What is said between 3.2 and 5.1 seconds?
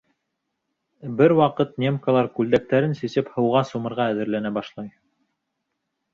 һыуға сумырға әҙерләнә башлай.